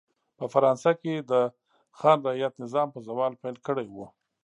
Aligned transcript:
په 0.37 0.45
فرانسه 0.53 0.91
کې 1.01 1.13
د 1.31 1.33
خان 1.97 2.17
رعیت 2.27 2.53
نظام 2.63 2.87
په 2.95 2.99
زوال 3.07 3.33
پیل 3.41 3.55
کړی 3.67 3.87
و. 3.91 3.97